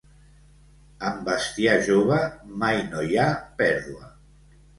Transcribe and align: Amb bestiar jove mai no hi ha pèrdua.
Amb 1.09 1.19
bestiar 1.27 1.75
jove 1.89 2.17
mai 2.65 2.79
no 2.89 3.05
hi 3.11 3.21
ha 3.21 3.29
pèrdua. 3.61 4.11